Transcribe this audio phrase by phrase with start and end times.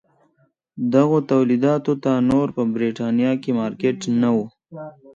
[0.93, 4.37] دغو تولیداتو ته نور په برېټانیا کې مارکېټ نه و.